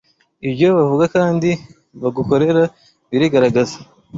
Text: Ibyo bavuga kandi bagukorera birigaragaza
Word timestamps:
Ibyo 0.47 0.67
bavuga 0.77 1.05
kandi 1.15 1.49
bagukorera 2.01 2.61
birigaragaza 3.09 3.77